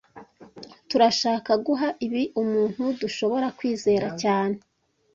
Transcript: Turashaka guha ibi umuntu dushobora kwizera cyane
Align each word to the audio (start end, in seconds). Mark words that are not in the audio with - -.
Turashaka 0.89 1.51
guha 1.65 1.87
ibi 2.05 2.23
umuntu 2.41 2.83
dushobora 3.01 3.47
kwizera 3.57 4.07
cyane 4.21 4.57